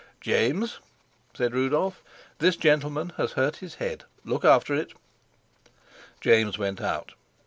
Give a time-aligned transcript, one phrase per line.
[0.19, 0.79] "James,"
[1.35, 2.01] said Rudolf,
[2.39, 4.05] "this gentleman has hurt his head.
[4.25, 4.93] Look after it."
[6.21, 7.13] James went out.